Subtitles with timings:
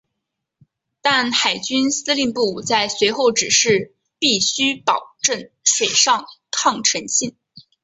[1.01, 7.35] 但海军司令部在随后指示必须保证水上抗沉性。